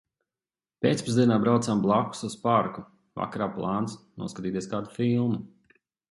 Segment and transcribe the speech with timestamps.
[0.83, 2.83] Pēcpusdienā braucām blakus uz parku.
[3.21, 5.39] Vakarā plāns noskatīties kādu filmu.